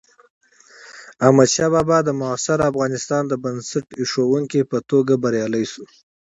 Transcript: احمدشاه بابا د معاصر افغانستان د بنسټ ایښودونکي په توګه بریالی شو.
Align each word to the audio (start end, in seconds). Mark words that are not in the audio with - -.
احمدشاه 1.25 1.69
بابا 1.73 1.97
د 2.03 2.09
معاصر 2.19 2.59
افغانستان 2.71 3.23
د 3.27 3.33
بنسټ 3.43 3.85
ایښودونکي 3.99 4.61
په 4.71 4.77
توګه 4.89 5.13
بریالی 5.23 5.65
شو. 5.71 5.83